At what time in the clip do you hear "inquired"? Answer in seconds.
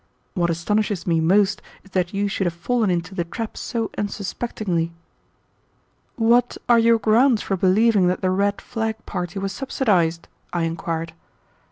10.63-11.13